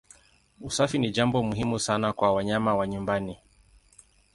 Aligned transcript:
Usafi 0.61 0.99
ni 0.99 1.11
jambo 1.11 1.43
muhimu 1.43 1.79
sana 1.79 2.13
kwa 2.13 2.33
wanyama 2.33 2.75
wa 2.75 2.87
nyumbani. 2.87 3.37